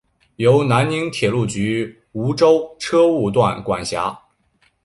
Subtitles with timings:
[0.37, 4.19] 由南宁铁路局梧州车务段管辖。